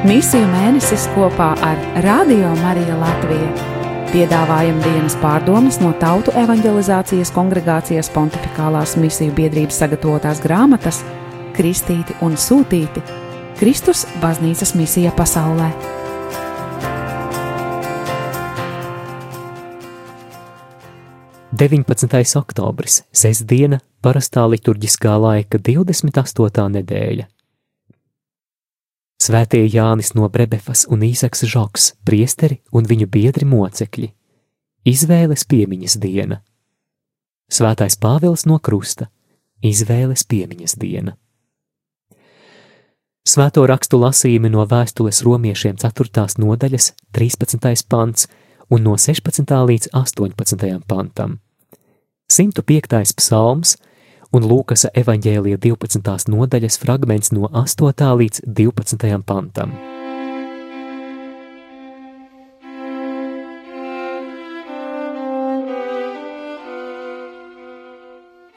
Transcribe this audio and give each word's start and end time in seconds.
Misiju 0.00 0.46
mēnesis 0.48 1.02
kopā 1.12 1.50
ar 1.60 1.80
Radio 2.00 2.54
Mariju 2.56 2.94
Latviju. 2.96 3.48
Piedāvājam 4.08 4.78
dienas 4.80 5.12
pārdomas 5.20 5.76
no 5.82 5.90
Tautu 6.00 6.32
evanģelizācijas 6.40 7.28
kongregācijas 7.34 8.08
pontificālās 8.14 8.94
misiju 8.96 9.34
biedrības 9.36 9.76
sagatavotās 9.82 10.38
grāmatas 10.40 11.02
Kristīti 11.52 12.16
un 12.24 12.38
Sūtīti- 12.40 13.02
Kristus 13.60 14.06
baznīcas 14.22 14.72
misija 14.74 15.12
pasaulē. 15.12 15.68
Deviņpadsmitais 21.52 22.32
oktobris, 22.40 23.02
sestdiena, 23.12 23.82
parastā 24.00 24.48
liturģiskā 24.48 25.12
laika 25.20 25.58
28. 25.58 26.70
nedēļa. 26.78 27.28
Svētie 29.20 29.66
Jānis 29.68 30.14
no 30.16 30.28
Brebefas 30.32 30.86
un 30.88 31.02
Īsaks 31.04 31.44
Žoks, 31.44 31.90
priesteri 32.08 32.62
un 32.72 32.86
viņu 32.88 33.04
biedri 33.12 33.44
mocekļi. 33.44 34.08
Izvēles 34.88 35.44
piemiņas 35.44 35.98
diena. 36.00 36.38
Svētais 37.52 37.98
Pāvils 38.00 38.46
no 38.48 38.56
Krusta. 38.64 39.10
Izvēles 39.60 40.24
piemiņas 40.24 40.76
diena. 40.80 41.18
Svēto 43.28 43.66
rakstu 43.68 44.00
lasījumi 44.00 44.48
no 44.48 44.64
vēstules 44.64 45.20
romiešiem 45.26 45.76
4. 45.76 46.24
nodaļas 46.40 46.94
13. 47.12 47.84
pants 47.92 48.24
un 48.72 48.88
no 48.88 48.96
16. 48.96 49.44
līdz 49.44 49.92
18. 49.92 50.80
pantam. 50.88 51.36
105. 52.32 53.20
psalms 53.20 53.76
un 54.36 54.46
Lūkas 54.46 54.86
evanģēlija 54.94 55.58
12. 55.58 56.30
nodaļas 56.30 56.78
fragments 56.82 57.32
no 57.34 57.48
8. 57.50 58.10
līdz 58.20 58.44
12. 58.46 59.10
pantam. 59.26 59.74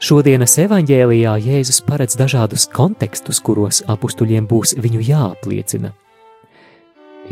Šodienas 0.04 0.58
evanģēlijā 0.60 1.32
Jēzus 1.40 1.80
paredz 1.86 2.18
dažādus 2.20 2.66
kontekstus, 2.68 3.40
kuros 3.40 3.80
apstuļiem 3.88 4.44
būs 4.46 4.74
viņu 4.76 5.00
jāapliecina. 5.00 5.94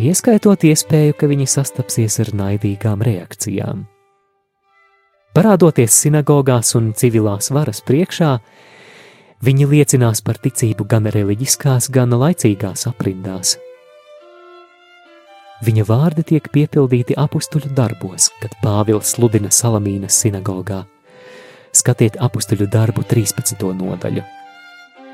Ieskaitot 0.00 0.64
iespēju, 0.64 1.18
ka 1.20 1.28
viņi 1.28 1.50
sastapsies 1.52 2.16
ar 2.24 2.32
naidīgām 2.32 3.04
reakcijām. 3.04 3.84
Parādoties 5.32 5.94
sinagogās 5.96 6.74
un 6.76 6.90
civilās 6.92 7.46
varas 7.56 7.78
priekšā, 7.88 8.34
viņi 9.40 9.68
liecinās 9.70 10.20
par 10.20 10.36
ticību 10.44 10.84
gan 10.84 11.08
reliģiskās, 11.14 11.88
gan 11.88 12.12
laicīgās 12.12 12.84
aprindās. 12.90 13.54
Viņa 15.64 15.86
vārdi 15.88 16.24
tiek 16.34 16.50
piepildīti 16.52 17.16
apstuļu 17.16 17.70
darbos, 17.72 18.28
kad 18.42 18.58
Pāvils 18.60 19.14
sludina 19.14 19.48
Salamīnas 19.48 20.18
sinagogā. 20.20 20.82
Skatiet 21.72 22.20
apstuļu 22.20 22.68
darbu 22.68 23.06
13. 23.08 23.64
nodaļu, 23.78 24.26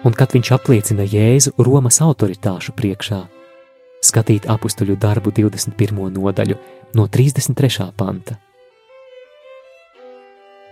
un 0.03 0.19
kad 0.19 0.35
viņš 0.35 0.53
apliecina 0.59 1.07
Jēzu 1.07 1.55
Romas 1.63 2.01
autoritāšu 2.03 2.75
priekšā. 2.75 3.21
Skatīt 4.03 4.51
apstuļu 4.51 4.99
darbu 4.99 5.31
21. 5.31 6.11
nodaļu 6.19 6.59
no 6.99 7.07
33. 7.07 7.93
panta. 7.95 8.41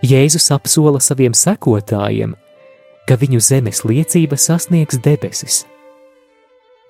Jēzus 0.05 0.51
apsola 0.53 0.99
saviem 1.01 1.33
sekotājiem, 1.33 2.35
ka 3.09 3.17
viņu 3.17 3.41
zemes 3.41 3.81
liecība 3.87 4.37
sasniegs 4.37 4.99
debesis. 5.01 5.63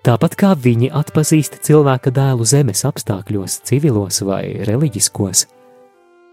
Tāpat 0.04 0.36
kā 0.40 0.52
viņi 0.56 0.92
atpazīst 0.96 1.60
cilvēka 1.68 2.12
dēlu 2.16 2.46
zemes 2.48 2.84
apstākļos, 2.88 3.62
civilos 3.68 4.22
vai 4.28 4.60
reliģiskos, 4.68 5.46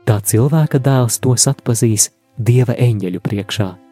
tā 0.06 0.18
cilvēka 0.20 0.82
dēls 0.82 1.18
tos 1.22 1.46
atpazīs 1.50 2.10
dieva 2.38 2.74
eņģeļu 2.74 3.22
priekšā. 3.22 3.83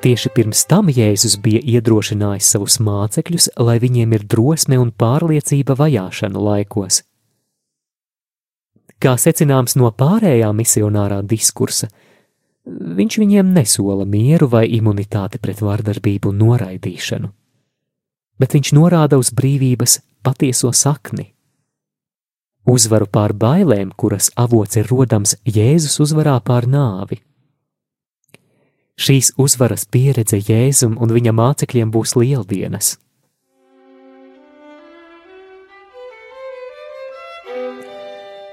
Tieši 0.00 0.30
pirms 0.32 0.62
tam 0.64 0.88
Jēzus 0.88 1.34
bija 1.44 1.60
iedrošinājis 1.60 2.46
savus 2.54 2.78
mācekļus, 2.80 3.50
lai 3.60 3.76
viņiem 3.82 4.14
ir 4.16 4.22
drosme 4.24 4.78
un 4.80 4.94
pārliecība 4.96 5.76
vajāšanu 5.76 6.40
laikos. 6.40 7.02
Kā 9.00 9.12
secināms 9.20 9.76
no 9.76 9.90
pārējā 9.92 10.48
misionārā 10.56 11.20
diskursa, 11.20 11.90
viņš 12.64 13.20
viņiem 13.20 13.52
nesola 13.52 14.08
mieru 14.08 14.48
vai 14.48 14.66
imunitāti 14.72 15.36
pret 15.36 15.60
vardarbību 15.60 16.32
un 16.32 16.42
noraidīšanu, 16.46 17.32
bet 18.40 18.56
viņš 18.56 18.74
norāda 18.80 19.20
uz 19.20 19.34
brīvības 19.36 20.00
patieso 20.24 20.72
sakni. 20.72 21.34
Uzvaru 22.64 23.04
pār 23.04 23.36
bailēm, 23.36 23.92
kuras 23.96 24.32
avots 24.36 24.80
ir 24.80 24.88
rodams 24.88 25.36
Jēzus 25.44 26.00
uzvarā 26.00 26.40
pār 26.40 26.64
nāvi. 26.64 27.20
Šīs 29.00 29.30
uzvaras 29.40 29.86
pieredze 29.88 30.36
Jēzum 30.36 30.98
un 31.00 31.12
viņa 31.14 31.32
mācekļiem 31.32 31.92
būs 31.94 32.18
lieldienas. 32.20 32.98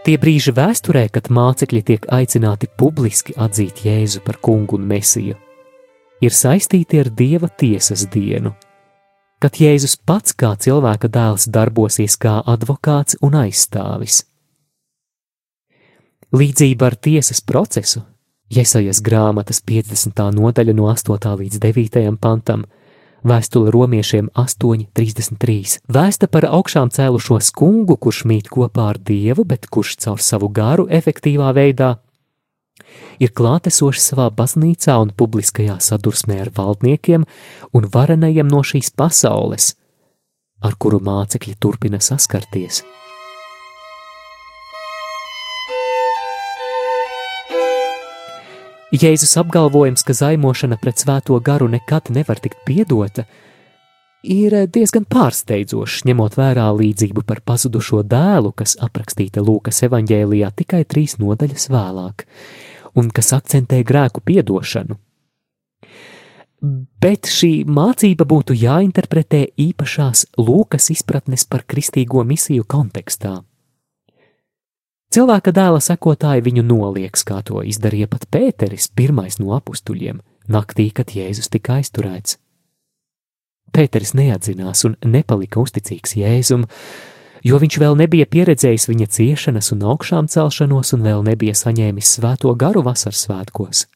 Tie 0.07 0.15
brīži 0.15 0.53
vēsturē, 0.55 1.09
kad 1.11 1.27
mācekļi 1.35 1.81
tiek 1.89 2.07
aicināti 2.15 2.69
publiski 2.79 3.35
atzīt 3.35 3.83
Jēzu 3.83 4.23
par 4.23 4.39
kungu 4.39 4.79
un 4.79 4.87
mesiju, 4.87 5.35
ir 6.23 6.31
saistīti 6.31 7.03
ar 7.03 7.11
Dieva 7.11 7.51
tiesas 7.51 8.05
dienu, 8.07 8.53
kad 9.43 9.59
Jēzus 9.59 9.99
pats 9.99 10.31
kā 10.31 10.55
cilvēka 10.55 11.11
dēls 11.11 11.51
darbosies 11.51 12.15
kā 12.15 12.39
advokāts 12.47 13.19
un 13.19 13.35
aizstāvis. 13.43 14.23
Līdzība 16.31 16.87
ar 16.87 16.95
tiesas 16.95 17.43
procesu 17.43 18.07
Jesajas 18.47 19.01
grāmatas 19.03 19.59
50. 19.59 20.21
nodaļa 20.31 20.73
no 20.77 20.87
8. 20.87 21.17
līdz 21.41 21.59
9. 21.59 22.15
pantam, 22.21 22.63
vēstule 23.27 23.73
romiešiem 23.75 24.29
8.33. 24.39 25.81
Vēsta 25.91 26.29
par 26.31 26.47
augšām 26.47 26.91
cēlušo 26.95 27.41
skungu, 27.43 27.97
kurš 27.99 28.23
mīt 28.29 28.47
kopā 28.47 28.93
ar 28.93 28.99
dievu, 29.03 29.43
bet 29.43 29.67
kurš 29.67 29.97
caur 30.05 30.23
savu 30.23 30.47
garu 30.47 30.87
efektīvā 30.87 31.51
veidā 31.57 31.97
ir 33.19 33.33
klātesošs 33.35 34.11
savā 34.13 34.29
baznīcā 34.31 34.95
un 35.01 35.11
publiskajā 35.17 35.79
sadursmē 35.83 36.39
ar 36.45 36.53
valdniekiem 36.55 37.25
un 37.75 37.89
varenajiem 37.93 38.47
no 38.47 38.63
šīs 38.63 38.93
pasaules, 38.95 39.73
ar 40.63 40.77
kuru 40.79 41.01
mācekļi 41.03 41.57
turpina 41.59 41.99
saskarties. 41.99 42.83
Jēzus 48.97 49.35
apgalvojums, 49.37 50.01
ka 50.01 50.13
zaimošana 50.15 50.77
pret 50.81 51.01
svēto 51.03 51.37
garu 51.43 51.67
nekad 51.69 52.09
nevar 52.09 52.39
tikt 52.41 52.63
piedota, 52.65 53.25
ir 54.23 54.55
diezgan 54.73 55.05
pārsteidzošs, 55.05 56.05
ņemot 56.07 56.37
vērā 56.39 56.65
līdzību 56.73 57.21
par 57.27 57.43
pazudušo 57.45 58.01
dēlu, 58.07 58.53
kas 58.57 58.77
aprakstīta 58.81 59.43
Lūkas 59.43 59.83
evanģēlijā 59.85 60.49
tikai 60.61 60.81
trīs 60.89 61.17
nodaļas 61.21 61.67
vēlāk, 61.73 62.25
un 62.97 63.11
kas 63.13 63.33
akcentē 63.37 63.83
grēku 63.85 64.23
piedošanu. 64.25 64.97
Bet 67.03 67.29
šī 67.29 67.67
mācība 67.69 68.25
būtu 68.25 68.57
jāinterpretē 68.57 69.43
īpašās 69.61 70.25
Lūkas 70.41 70.89
izpratnes 70.95 71.45
par 71.45 71.67
kristīgo 71.69 72.25
misiju 72.25 72.65
kontekstā. 72.65 73.43
Cilvēka 75.17 75.49
dēla 75.49 75.79
sekotāji 75.81 76.43
viņu 76.45 76.61
nolieks, 76.61 77.23
kā 77.25 77.39
to 77.41 77.63
izdarīja 77.65 78.05
pat 78.11 78.27
Pēteris, 78.29 78.85
pirmais 78.93 79.39
no 79.41 79.55
apstuļiem, 79.55 80.19
naktī, 80.45 80.91
kad 80.93 81.09
Jēzus 81.09 81.49
tika 81.49 81.79
aizturēts. 81.79 82.35
Pēteris 83.73 84.13
neatzinās 84.13 84.85
un 84.85 84.93
nepalika 85.01 85.57
uzticīgs 85.63 86.13
Jēzum, 86.19 86.67
jo 87.41 87.57
viņš 87.63 87.77
vēl 87.81 87.97
nebija 87.97 88.27
pieredzējis 88.29 88.85
viņa 88.91 89.07
ciešanas 89.17 89.71
un 89.73 89.87
augšām 89.95 90.29
celšanos 90.29 90.93
un 90.93 91.07
vēl 91.09 91.25
nebija 91.25 91.57
saņēmis 91.63 92.13
svēto 92.19 92.53
garu 92.53 92.85
vasaras 92.85 93.23
svētkos. 93.25 93.87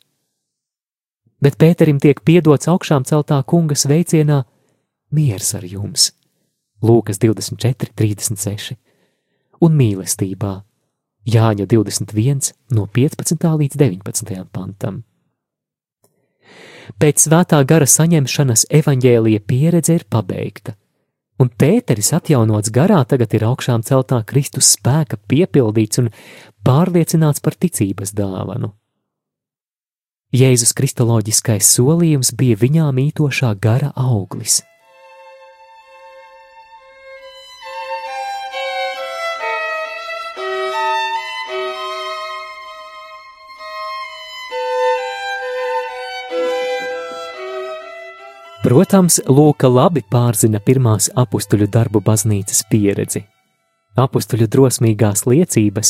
Bet 1.38 1.60
Pēterim 1.62 2.02
tiek 2.02 2.26
piedots 2.26 2.66
augšām 2.66 3.06
celtā 3.06 3.38
kunga 3.46 3.78
sveicienā: 3.78 4.42
Miers 5.14 5.54
ar 5.54 5.70
jums! 5.70 6.16
Lūkas 6.82 7.22
24, 7.22 7.94
36 7.94 8.74
un 9.62 9.78
mīlestībā 9.78 10.58
Jāņa 11.22 11.68
21, 11.70 12.54
no 12.74 12.88
15. 12.90 13.46
līdz 13.62 13.78
19. 13.78 14.46
pantam. 14.50 15.04
Pēc 16.98 17.28
svētā 17.28 17.60
gara 17.70 17.86
saņemšanas 17.86 18.66
evaņģēlīja 18.74 19.44
pieredze 19.46 20.00
ir 20.00 20.06
pabeigta, 20.10 20.74
un 21.38 21.52
Pēteris 21.54 22.10
atjaunots 22.18 22.74
garā 22.74 23.04
tagad 23.06 23.36
ir 23.38 23.46
augšām 23.46 23.86
celtā 23.86 24.24
Kristus 24.26 24.74
spēka 24.74 25.22
piepildīts 25.30 26.02
un 26.02 26.10
pārliecināts 26.66 27.46
par 27.46 27.54
ticības 27.54 28.16
dāvanu. 28.18 28.74
Jēzus 30.34 30.74
kristoloģiskais 30.74 31.70
solījums 31.76 32.34
bija 32.34 32.58
viņā 32.58 32.90
mītošā 32.98 33.54
gara 33.62 33.94
auglis. 33.94 34.64
Protams, 48.72 49.18
Lūka 49.28 49.68
labi 49.68 50.00
pārzina 50.00 50.62
pirmās 50.64 51.10
apstuļu 51.20 51.66
darbu 51.68 52.00
baznīcas 52.06 52.62
pieredzi, 52.72 53.20
apstuļu 54.00 54.46
drosmīgās 54.48 55.26
liecības, 55.28 55.90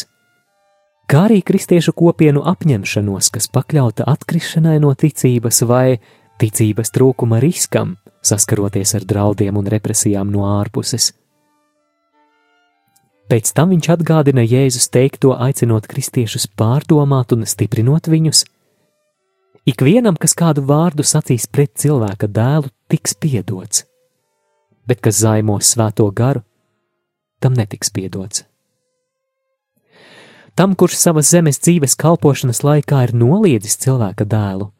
kā 1.06 1.20
arī 1.28 1.44
kristiešu 1.46 1.94
kopienu 1.94 2.42
apņemšanos, 2.50 3.30
kas 3.36 3.46
pakļauta 3.54 4.08
atkrišanai 4.10 4.80
no 4.82 4.96
ticības 4.98 5.62
vai 5.70 6.00
ticības 6.42 6.90
trūkuma 6.96 7.38
riskam, 7.46 8.00
saskaroties 8.26 8.96
ar 8.98 9.06
draudiem 9.06 9.62
un 9.62 9.70
represijām 9.70 10.34
no 10.34 10.48
ārpuses. 10.50 11.12
Pēc 13.30 13.54
tam 13.54 13.76
viņš 13.76 13.92
atgādina 13.94 14.42
Jēzus 14.42 14.90
teikto, 14.90 15.36
aicinot 15.38 15.86
kristiešus 15.86 16.50
pārdomāt 16.58 17.38
un 17.38 17.46
stiprinot 17.46 18.10
viņus, 18.10 18.42
Ikvienam, 19.62 20.16
kas 20.18 20.34
kādu 20.34 20.64
vārdu 20.66 21.06
sacīs 21.06 21.46
pret 21.46 21.76
cilvēka 21.78 22.26
dēlu, 22.34 22.72
tiks 22.90 23.14
piedots, 23.14 23.84
bet 24.90 25.04
kas 25.06 25.20
zaimos 25.22 25.70
svēto 25.76 26.08
garu, 26.18 26.42
tam 27.40 27.54
netiks 27.54 27.94
piedots. 27.94 28.48
Tam, 30.58 30.74
kurš 30.76 30.98
savas 30.98 31.30
zemes 31.30 31.62
dzīves 31.62 31.94
kalpošanas 31.96 32.64
laikā 32.66 33.06
ir 33.06 33.16
noliedzis 33.16 33.78
cilvēka 33.86 34.26
dēlu, 34.26 34.72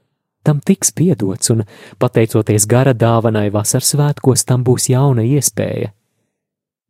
tam 0.44 0.60
tiks 0.66 0.92
piedots, 0.98 1.54
un 1.54 1.64
pateicoties 2.02 2.66
gara 2.66 2.98
dāvanai 2.98 3.52
vasaras 3.54 3.94
svētkos, 3.94 4.50
tam 4.50 4.66
būs 4.66 4.90
jauna 4.90 5.24
iespēja. 5.30 5.94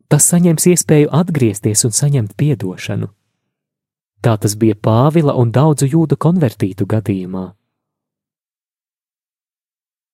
Tas 0.07 0.31
saņems 0.31 0.71
iespēju 0.71 1.11
atgriezties 1.11 1.85
un 1.87 1.93
saņemt 1.95 2.37
piedošanu. 2.39 3.11
Tā 4.23 4.37
tas 4.39 4.55
bija 4.55 4.75
Pāvila 4.75 5.35
un 5.35 5.51
daudzu 5.51 5.87
jūdu 5.91 6.15
konvertītu 6.15 6.87
gadījumā. 6.87 7.51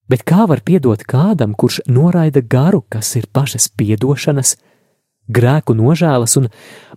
Bet 0.08 0.24
kā 0.24 0.46
var 0.48 0.62
piedot 0.64 1.04
kādam, 1.04 1.54
kurš 1.56 1.82
noraida 1.92 2.42
garu, 2.42 2.84
kas 2.90 3.16
ir 3.20 3.28
pašas 3.28 3.68
piedošanas, 3.76 4.56
grēku 5.28 5.76
nožēlas 5.76 6.38
un 6.40 6.48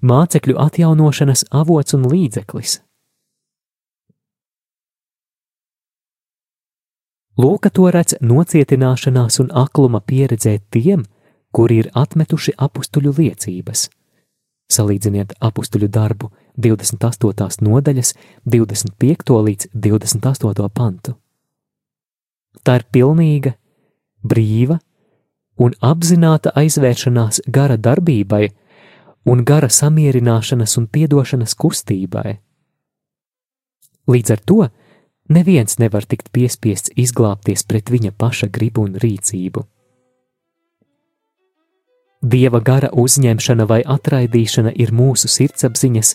mācekļu 0.02 0.54
atjaunošanas 0.62 1.48
avots 1.50 1.98
un 1.98 2.06
līdzeklis? 2.10 2.78
Lūka 7.40 7.70
to 7.72 7.88
redz 7.90 8.18
nocietināšanās 8.20 9.40
un 9.42 9.48
akluma 9.56 10.00
pieredzē 10.04 10.58
tiem, 10.70 11.06
kuri 11.54 11.80
ir 11.82 11.88
atmetuši 11.96 12.54
apstuļu 12.66 13.14
liecības. 13.16 13.88
Salīdziniet 14.70 15.32
apstuļu 15.42 15.88
darbu 15.90 16.30
28. 16.60 17.64
nodaļas, 17.66 18.12
25. 18.44 19.34
līdz 19.48 19.70
28. 19.74 20.68
pantu. 20.74 21.16
Tā 22.64 22.80
ir 22.80 22.86
pilnīga, 22.92 23.54
brīva 24.22 24.78
un 25.60 25.74
apzināta 25.84 26.52
aizvēršanās 26.56 27.42
gara 27.46 27.76
darbībai 27.76 28.48
un 29.30 29.44
gara 29.44 29.68
samierināšanas 29.68 30.76
un 30.80 30.86
piedošanas 30.88 31.54
kustībai. 31.54 32.38
Līdz 34.10 34.32
ar 34.34 34.40
to 34.48 34.60
neviens 35.30 35.78
nevar 35.78 36.06
tikt 36.08 36.32
piespiests 36.32 36.92
izglābties 36.96 37.66
pret 37.68 37.92
viņa 37.92 38.14
paša 38.18 38.48
gribu 38.50 38.88
un 38.88 38.96
rīcību. 39.02 39.64
Dieva 42.20 42.60
gara 42.60 42.90
uzņemšana 42.92 43.64
vai 43.64 43.80
atraidīšana 43.80 44.74
ir 44.76 44.92
mūsu 44.92 45.28
sirdsapziņas 45.32 46.14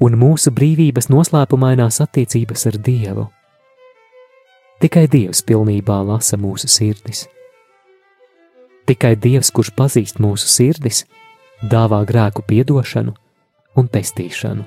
un 0.00 0.16
mūsu 0.16 0.52
brīvības 0.54 1.10
noslēpumainās 1.12 2.00
attiecības 2.04 2.68
ar 2.70 2.78
Dievu. 2.80 3.26
Tikai 4.82 5.04
Dievs 5.06 5.44
pilnībā 5.46 6.00
lasa 6.02 6.34
mūsu 6.34 6.66
sirdis. 6.66 7.20
Tikai 8.90 9.12
Dievs, 9.14 9.52
kurš 9.54 9.68
pazīst 9.78 10.16
mūsu 10.18 10.48
sirdis, 10.50 11.04
dāvā 11.62 12.00
grēku 12.08 12.42
piedošanu 12.48 13.14
un 13.78 13.90
pestīšanu. 13.94 14.66